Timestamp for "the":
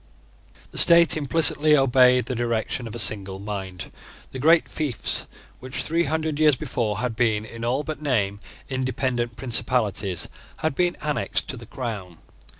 0.71-0.79, 2.25-2.33, 4.31-4.39, 11.57-11.67